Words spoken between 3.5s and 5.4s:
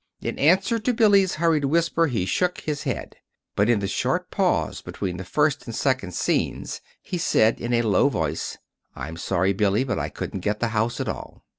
but in the short pause between the